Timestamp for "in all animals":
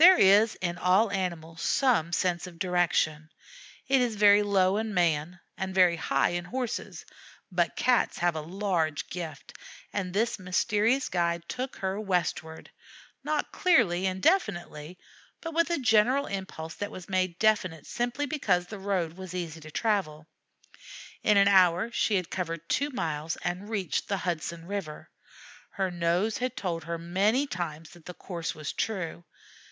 0.60-1.60